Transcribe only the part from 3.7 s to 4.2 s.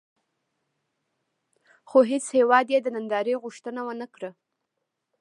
ونه